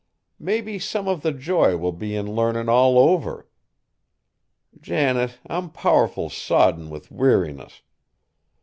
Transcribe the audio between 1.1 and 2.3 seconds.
the joy will be in